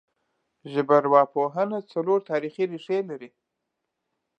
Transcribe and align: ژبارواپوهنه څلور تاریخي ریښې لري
ژبارواپوهنه 0.73 1.77
څلور 1.91 2.19
تاریخي 2.29 2.63
ریښې 2.71 2.99
لري 3.09 3.29